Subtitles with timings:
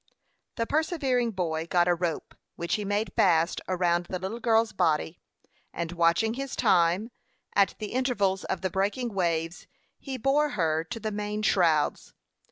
[0.55, 5.19] The persevering boy got a rope, which he made fast around the little girl's body,
[5.71, 7.11] and watching his time,
[7.53, 9.67] at the intervals of the breaking waves,
[9.99, 12.15] he bore her to the main shrouds.